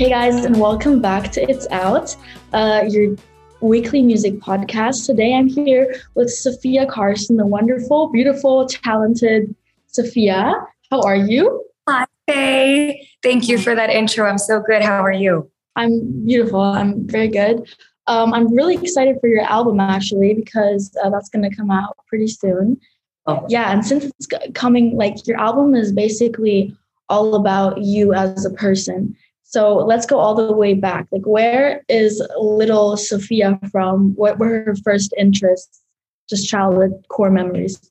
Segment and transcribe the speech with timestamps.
[0.00, 2.16] Hey guys, and welcome back to It's Out,
[2.54, 3.16] uh, your
[3.60, 5.04] weekly music podcast.
[5.04, 9.54] Today I'm here with Sofia Carson, the wonderful, beautiful, talented
[9.88, 10.54] Sofia.
[10.90, 11.66] How are you?
[11.86, 13.06] Hi, Faye.
[13.22, 14.26] Thank you for that intro.
[14.26, 14.80] I'm so good.
[14.80, 15.50] How are you?
[15.76, 16.62] I'm beautiful.
[16.62, 17.68] I'm very good.
[18.06, 21.94] Um, I'm really excited for your album actually because uh, that's going to come out
[22.06, 22.80] pretty soon.
[23.26, 23.44] Oh.
[23.50, 26.74] Yeah, and since it's coming, like your album is basically
[27.10, 29.14] all about you as a person.
[29.50, 31.08] So let's go all the way back.
[31.10, 34.14] Like, where is little Sofia from?
[34.14, 35.80] What were her first interests?
[36.28, 37.90] Just childhood core memories.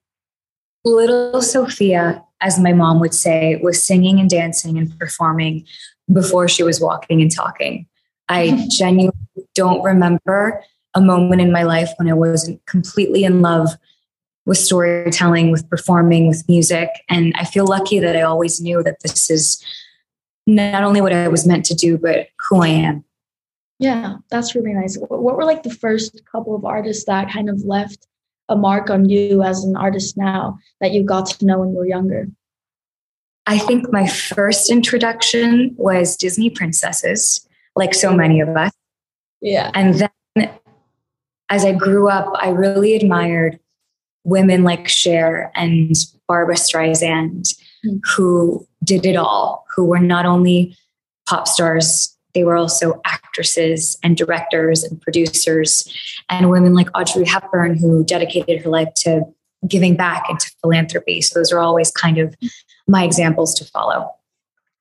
[0.85, 5.65] Little Sofia, as my mom would say, was singing and dancing and performing
[6.09, 7.85] before she was walking and talking.
[8.29, 9.11] I genuinely
[9.53, 13.67] don't remember a moment in my life when I wasn't completely in love
[14.45, 16.87] with storytelling, with performing, with music.
[17.09, 19.61] And I feel lucky that I always knew that this is
[20.47, 23.03] not only what I was meant to do, but who I am.
[23.79, 24.97] Yeah, that's really nice.
[24.97, 28.07] What were like the first couple of artists that kind of left
[28.49, 31.77] a mark on you as an artist now that you got to know when you
[31.77, 32.27] were younger?
[33.45, 38.71] I think my first introduction was Disney princesses, like so many of us.
[39.41, 39.71] Yeah.
[39.73, 39.95] And
[40.35, 40.51] then
[41.49, 43.59] as I grew up, I really admired
[44.29, 45.95] women like Cher and
[46.27, 47.97] Barbra Streisand, mm-hmm.
[48.15, 50.75] who did it all, who were not only
[51.27, 55.91] pop stars, they were also actresses and directors and producers,
[56.29, 59.23] and women like Audrey Hepburn, who dedicated her life to
[59.67, 61.21] giving back and to philanthropy.
[61.21, 62.35] So those are always kind of
[62.87, 64.11] my examples to follow.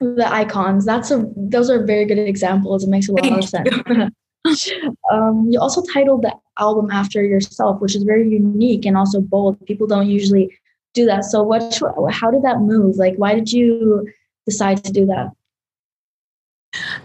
[0.00, 0.84] The icons.
[0.84, 2.84] That's a those are very good examples.
[2.84, 4.12] It makes a lot Thank of sense.
[5.12, 9.64] um, you also titled the album after yourself, which is very unique and also bold.
[9.66, 10.56] People don't usually
[10.94, 11.24] do that.
[11.24, 12.96] So what how did that move?
[12.96, 14.08] Like why did you
[14.46, 15.30] decide to do that?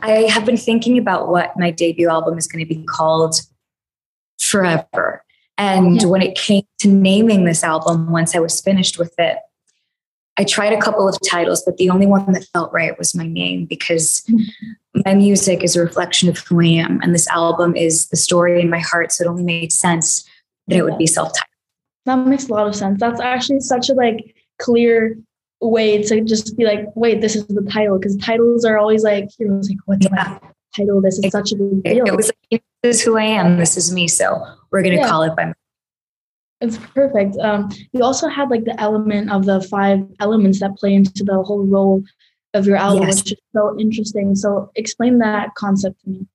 [0.01, 3.41] I have been thinking about what my debut album is going to be called
[4.39, 5.23] forever.
[5.57, 6.07] And yeah.
[6.07, 9.37] when it came to naming this album, once I was finished with it,
[10.37, 13.27] I tried a couple of titles, but the only one that felt right was my
[13.27, 14.25] name because
[15.05, 16.99] my music is a reflection of who I am.
[17.01, 19.11] And this album is the story in my heart.
[19.11, 20.27] So it only made sense
[20.67, 21.47] that it would be self titled.
[22.05, 22.99] That makes a lot of sense.
[22.99, 25.17] That's actually such a like clear
[25.61, 27.99] way to just be like, wait, this is the title.
[27.99, 30.11] Because titles are always like, you know, like, what's yeah.
[30.15, 30.39] my
[30.75, 30.99] title?
[30.99, 32.05] This is such a big deal.
[32.07, 33.57] It was like, this is who I am.
[33.57, 34.07] This is me.
[34.07, 35.07] So we're going to yeah.
[35.07, 35.53] call it by
[36.63, 37.37] it's perfect.
[37.37, 41.43] Um, you also had like the element of the five elements that play into the
[41.43, 42.03] whole role
[42.53, 43.21] of your album, yes.
[43.21, 44.35] which is so interesting.
[44.35, 46.27] So explain that concept to me.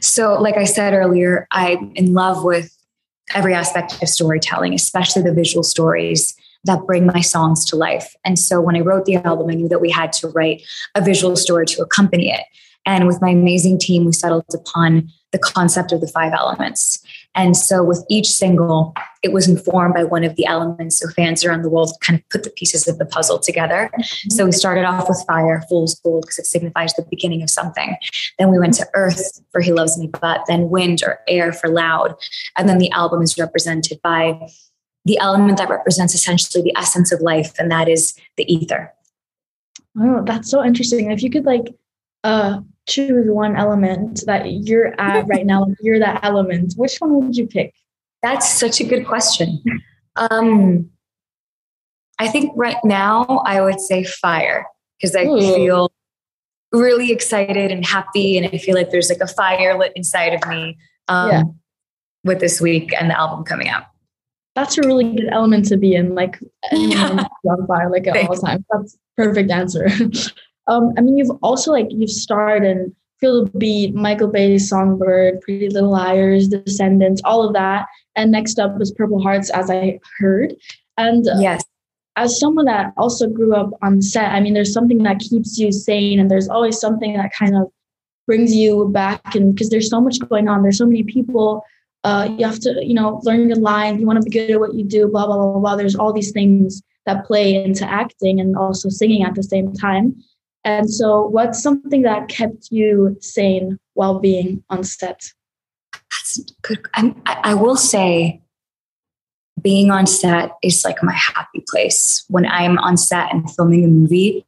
[0.00, 2.76] So, like I said earlier, I'm in love with
[3.34, 8.14] every aspect of storytelling, especially the visual stories that bring my songs to life.
[8.24, 10.62] And so when I wrote the album, I knew that we had to write
[10.94, 12.44] a visual story to accompany it.
[12.86, 17.02] And with my amazing team, we settled upon the concept of the five elements.
[17.34, 20.98] And so with each single, it was informed by one of the elements.
[20.98, 23.90] So fans around the world kind of put the pieces of the puzzle together.
[24.28, 27.96] So we started off with fire, fool's gold, because it signifies the beginning of something.
[28.38, 31.68] Then we went to earth for he loves me, but then wind or air for
[31.68, 32.14] loud.
[32.56, 34.38] And then the album is represented by
[35.04, 38.92] the element that represents essentially the essence of life, and that is the ether.
[39.98, 41.10] Oh, that's so interesting.
[41.10, 41.74] If you could like
[42.24, 47.36] uh choose one element that you're at right now, you're that element, which one would
[47.36, 47.74] you pick?
[48.22, 49.62] That's such a good question.
[50.16, 50.90] Um,
[52.18, 54.66] I think right now I would say fire
[54.98, 55.38] because I Ooh.
[55.38, 55.92] feel
[56.72, 60.46] really excited and happy, and I feel like there's like a fire lit inside of
[60.48, 61.42] me um, yeah.
[62.24, 63.84] with this week and the album coming out.
[64.54, 66.38] That's a really good element to be in, like
[66.72, 67.26] yeah.
[67.44, 68.64] on fire, like at all times.
[68.70, 69.88] That's perfect answer.
[70.66, 75.40] Um, I mean, you've also like you've starred in Feel the Beat, Michael Bay's Songbird,
[75.40, 77.86] Pretty Little Liars, Descendants, all of that.
[78.16, 80.54] And next up was Purple Hearts, as I heard.
[80.96, 81.64] And uh, yes,
[82.16, 85.72] as someone that also grew up on set, I mean, there's something that keeps you
[85.72, 87.70] sane, and there's always something that kind of
[88.26, 89.34] brings you back.
[89.34, 91.64] And because there's so much going on, there's so many people.
[92.04, 94.00] Uh, you have to, you know, learn your lines.
[94.00, 95.08] You want to be good at what you do.
[95.08, 95.76] Blah blah blah blah.
[95.76, 100.22] There's all these things that play into acting and also singing at the same time.
[100.64, 105.22] And so, what's something that kept you sane while being on set?
[105.92, 106.86] That's good.
[106.94, 108.40] I'm, I will say,
[109.60, 112.24] being on set is like my happy place.
[112.28, 114.46] When I'm on set and filming a movie,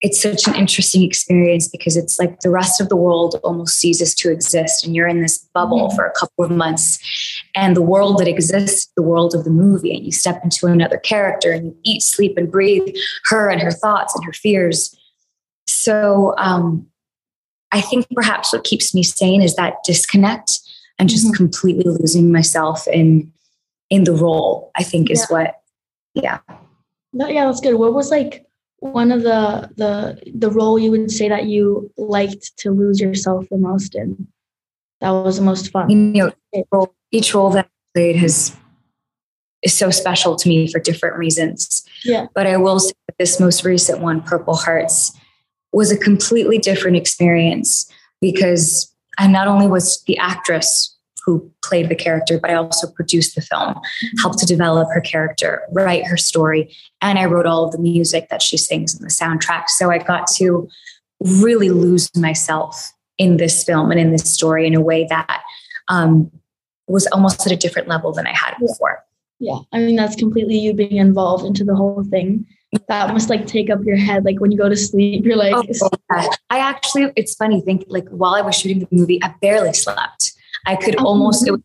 [0.00, 4.14] it's such an interesting experience because it's like the rest of the world almost ceases
[4.14, 5.96] to exist and you're in this bubble mm-hmm.
[5.96, 6.98] for a couple of months
[7.54, 10.98] and the world that exists the world of the movie and you step into another
[10.98, 12.94] character and you eat sleep and breathe
[13.24, 14.96] her and her thoughts and her fears
[15.88, 16.86] so um,
[17.72, 20.60] I think perhaps what keeps me sane is that disconnect
[20.98, 21.36] and just mm-hmm.
[21.36, 23.32] completely losing myself in
[23.88, 24.70] in the role.
[24.76, 25.34] I think is yeah.
[25.34, 25.60] what,
[26.12, 26.38] yeah.
[27.14, 27.76] No, yeah, that's good.
[27.76, 28.44] What was like
[28.80, 33.46] one of the the the role you would say that you liked to lose yourself
[33.50, 34.28] the most in?
[35.00, 35.88] That was the most fun.
[35.88, 36.32] You
[36.66, 38.54] know, each role that I played has
[39.62, 41.82] is so special to me for different reasons.
[42.04, 42.26] Yeah.
[42.34, 45.18] But I will say this most recent one, Purple Hearts,
[45.72, 50.94] was a completely different experience because I not only was the actress
[51.24, 54.18] who played the character, but I also produced the film, mm-hmm.
[54.20, 58.28] helped to develop her character, write her story, and I wrote all of the music
[58.30, 59.68] that she sings in the soundtrack.
[59.68, 60.68] So I got to
[61.20, 65.42] really lose myself in this film and in this story in a way that
[65.88, 66.30] um,
[66.86, 69.04] was almost at a different level than I had before.
[69.40, 72.46] Yeah, I mean that's completely you being involved into the whole thing.
[72.88, 74.24] That must like take up your head.
[74.24, 75.54] Like when you go to sleep, you're like.
[75.54, 76.28] Oh, yeah.
[76.50, 77.60] I actually, it's funny.
[77.60, 80.32] Think like while I was shooting the movie, I barely slept.
[80.66, 81.46] I could oh, almost.
[81.46, 81.60] It was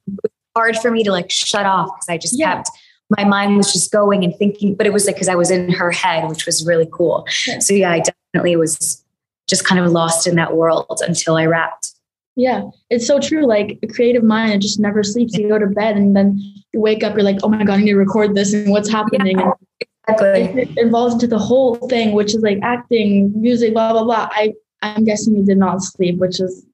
[0.56, 2.56] hard for me to like shut off because I just yeah.
[2.56, 2.70] kept.
[3.18, 5.70] My mind was just going and thinking, but it was like because I was in
[5.72, 7.28] her head, which was really cool.
[7.48, 7.60] Yeah.
[7.60, 9.04] So yeah, I definitely was
[9.48, 11.92] just kind of lost in that world until I wrapped.
[12.36, 13.46] Yeah, it's so true.
[13.46, 15.38] Like a creative mind, it just never sleeps.
[15.38, 16.40] You go to bed and then
[16.74, 18.90] you wake up, you're like, oh my God, I need to record this and what's
[18.90, 19.38] happening.
[19.38, 19.52] Yeah,
[20.08, 20.62] exactly.
[20.64, 24.30] It involves into the whole thing, which is like acting, music, blah, blah, blah.
[24.32, 26.66] I, I'm guessing you did not sleep, which is.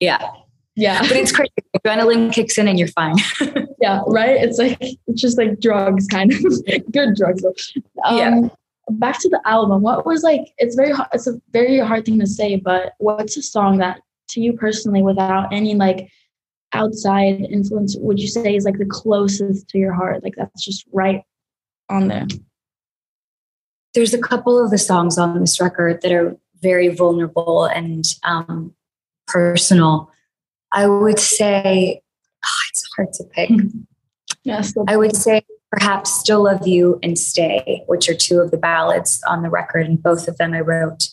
[0.00, 0.30] Yeah.
[0.76, 1.00] Yeah.
[1.02, 1.52] But it's crazy.
[1.76, 3.16] Adrenaline kicks in and you're fine.
[3.80, 4.36] yeah, right?
[4.42, 6.40] It's like, it's just like drugs, kind of.
[6.92, 7.44] Good drugs.
[8.04, 8.40] Um, yeah.
[8.90, 9.82] Back to the album.
[9.82, 11.08] What was like, it's very, hard.
[11.12, 15.02] it's a very hard thing to say, but what's a song that to you personally
[15.02, 16.08] without any like
[16.72, 20.84] outside influence would you say is like the closest to your heart like that's just
[20.92, 21.22] right
[21.88, 22.26] on there
[23.94, 28.74] there's a couple of the songs on this record that are very vulnerable and um,
[29.26, 30.10] personal
[30.72, 32.00] i would say
[32.44, 33.50] oh, it's hard to pick
[34.44, 38.56] yes i would say perhaps still love you and stay which are two of the
[38.56, 41.08] ballads on the record and both of them i wrote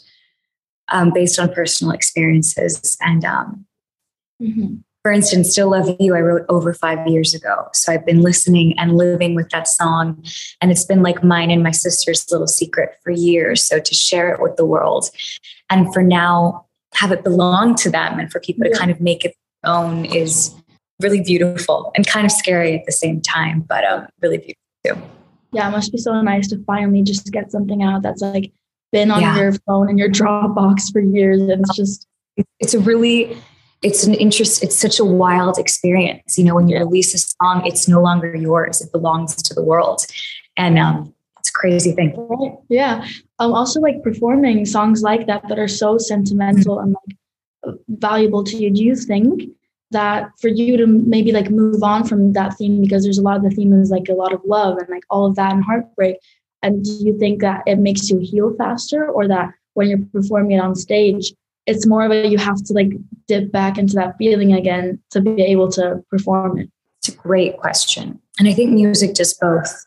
[0.91, 2.97] um, based on personal experiences.
[3.01, 3.65] And um,
[4.41, 4.75] mm-hmm.
[5.03, 7.68] For instance, Still Love You, I wrote over five years ago.
[7.74, 10.24] So I've been listening and living with that song.
[10.62, 13.63] And it's been like mine and my sister's little secret for years.
[13.63, 15.09] So to share it with the world
[15.69, 18.74] and for now, have it belong to them and for people yeah.
[18.74, 19.33] to kind of make it
[19.63, 20.53] their own is
[21.01, 24.56] really beautiful and kind of scary at the same time, but um, really beautiful
[24.86, 25.18] too.
[25.53, 28.51] Yeah, it must be so nice to finally just get something out that's like
[28.92, 29.38] been on yeah.
[29.38, 31.42] your phone and your Dropbox for years.
[31.42, 32.07] And it's just
[32.59, 33.38] it's a really
[33.81, 37.65] it's an interest it's such a wild experience you know when you release a song
[37.65, 40.05] it's no longer yours it belongs to the world
[40.57, 42.57] and um it's a crazy thing right.
[42.69, 43.05] yeah
[43.39, 48.57] um also like performing songs like that that are so sentimental and like valuable to
[48.57, 49.43] you do you think
[49.91, 53.35] that for you to maybe like move on from that theme because there's a lot
[53.35, 55.63] of the theme is like a lot of love and like all of that and
[55.63, 56.17] heartbreak
[56.63, 60.57] and do you think that it makes you heal faster or that when you're performing
[60.57, 61.33] it on stage,
[61.65, 62.91] it's more of a you have to like
[63.27, 66.69] dip back into that feeling again to be able to perform it?
[66.99, 68.19] It's a great question.
[68.39, 69.85] And I think music does both.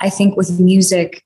[0.00, 1.24] I think with music,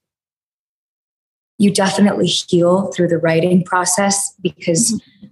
[1.58, 5.26] you definitely heal through the writing process because mm-hmm.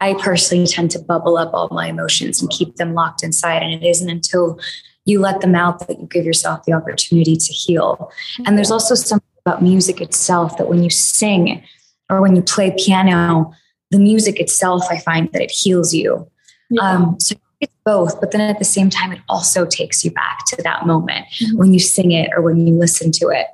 [0.00, 3.62] I personally tend to bubble up all my emotions and keep them locked inside.
[3.62, 4.58] And it isn't until
[5.04, 8.10] you let them out that you give yourself the opportunity to heal.
[8.46, 11.62] And there's also something about music itself that when you sing
[12.08, 13.52] or when you play piano,
[13.90, 16.28] the music itself, I find that it heals you.
[16.70, 16.82] Yeah.
[16.82, 20.46] Um, so it's both, but then at the same time, it also takes you back
[20.46, 21.58] to that moment mm-hmm.
[21.58, 23.46] when you sing it or when you listen to it.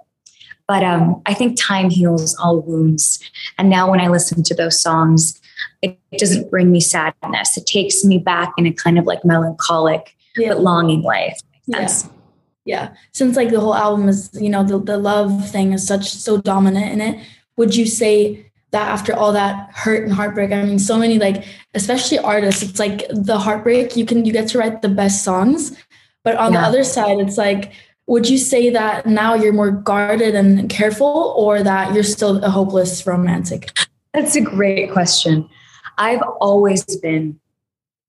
[0.68, 3.20] But um, I think time heals all wounds.
[3.56, 5.40] And now when I listen to those songs,
[5.80, 7.56] it doesn't bring me sadness.
[7.56, 10.48] It takes me back in a kind of like melancholic yeah.
[10.48, 11.36] but longing way.
[11.66, 12.08] Yes.
[12.64, 12.90] Yeah.
[12.90, 12.94] yeah.
[13.12, 16.38] Since like the whole album is, you know, the, the love thing is such so
[16.38, 17.24] dominant in it,
[17.56, 21.44] would you say that after all that hurt and heartbreak, I mean, so many like,
[21.72, 25.76] especially artists, it's like the heartbreak, you can, you get to write the best songs.
[26.22, 26.60] But on yeah.
[26.60, 27.72] the other side, it's like,
[28.06, 32.50] would you say that now you're more guarded and careful or that you're still a
[32.50, 33.72] hopeless romantic?
[34.12, 35.48] That's a great question.
[35.96, 37.40] I've always been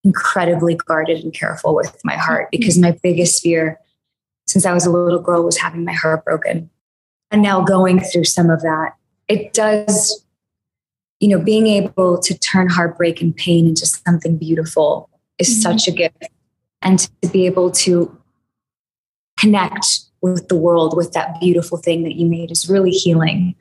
[0.04, 2.60] incredibly guarded and careful with my heart mm-hmm.
[2.60, 3.80] because my biggest fear
[4.48, 6.70] since I was a little girl was having my heart broken.
[7.32, 8.96] And now going through some of that,
[9.28, 10.24] it does,
[11.20, 15.62] you know, being able to turn heartbreak and pain into something beautiful is mm-hmm.
[15.62, 16.26] such a gift.
[16.82, 18.16] And to be able to
[19.40, 23.56] connect with the world with that beautiful thing that you made is really healing.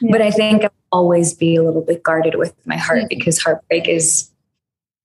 [0.00, 0.10] Yeah.
[0.12, 3.08] But I think I'll always be a little bit guarded with my heart Mm.
[3.08, 4.30] because heartbreak is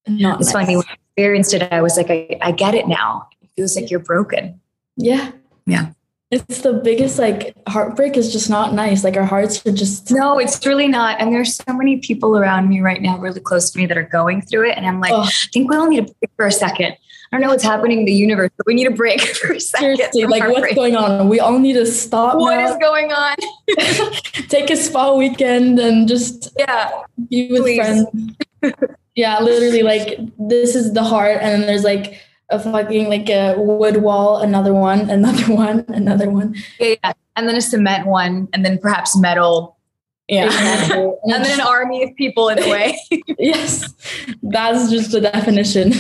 [0.08, 0.66] Not it's nice.
[0.66, 3.28] funny when I experienced it, I was like, I, I get it now.
[3.42, 4.60] It feels like you're broken.
[4.98, 5.32] Yeah.
[5.66, 5.92] Yeah.
[6.32, 9.04] It's the biggest like heartbreak is just not nice.
[9.04, 11.22] Like our hearts are just No, it's really not.
[11.22, 14.04] And there's so many people around me right now, really close to me, that are
[14.04, 14.78] going through it.
[14.78, 15.22] And I'm like, Oh.
[15.22, 16.94] I think we all need a break for a second.
[17.32, 19.60] I don't know what's happening in the universe, but we need a break for a
[19.60, 19.98] second.
[19.98, 20.76] seriously like what's heartbreak.
[20.76, 21.30] going on?
[21.30, 23.36] We all need to stop What now, is going on?
[24.50, 27.04] take a spa weekend and just Yeah.
[27.30, 27.78] be with Please.
[27.78, 28.06] friends.
[29.16, 33.56] yeah, literally like this is the heart and then there's like a fucking like a
[33.58, 36.56] wood wall, another one, another one, another one.
[36.80, 36.96] Yeah.
[37.04, 37.14] yeah.
[37.36, 39.78] And then a cement one, and then perhaps metal.
[40.28, 40.46] Yeah.
[40.46, 41.12] Exactly.
[41.24, 42.98] And then an army of people in the way.
[43.40, 43.94] yes,
[44.42, 45.94] that's just the definition.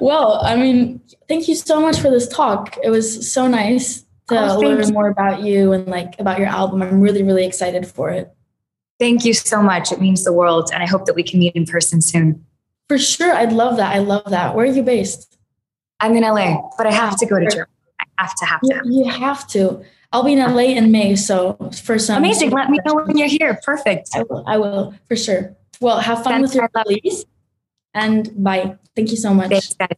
[0.00, 2.76] Well, I mean, thank you so much for this talk.
[2.82, 4.92] It was so nice to Oh, learn you.
[4.92, 6.82] more about you and like about your album.
[6.82, 8.32] I'm really, really excited for it.
[8.98, 9.92] Thank you so much.
[9.92, 10.70] It means the world.
[10.72, 12.44] And I hope that we can meet in person soon.
[12.88, 13.94] For sure, I'd love that.
[13.94, 14.54] I love that.
[14.54, 15.33] Where are you based?
[16.04, 17.70] I'm in LA, but I have to go to Germany.
[17.98, 18.82] I have to have to.
[18.84, 19.82] You, have to.
[20.12, 22.50] I'll be in LA in May, so for some Amazing.
[22.50, 23.58] Let me know when you're here.
[23.64, 24.10] Perfect.
[24.14, 24.44] I will.
[24.46, 25.56] I will for sure.
[25.80, 27.24] Well, have fun with your release,
[27.94, 28.76] and bye.
[28.94, 29.48] Thank you so much.
[29.48, 29.96] Thanks, guys.